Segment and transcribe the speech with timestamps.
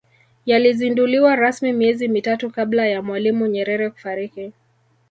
[0.45, 4.53] yalizinduliwa rasmi miezi mitatu kabla ya mwalimu nyerere kufariki